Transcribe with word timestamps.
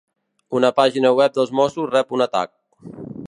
Una 0.59 0.71
pàgina 0.79 1.11
web 1.19 1.35
dels 1.37 1.53
mossos 1.61 1.93
rep 1.93 2.17
un 2.19 2.27
atac 2.29 2.55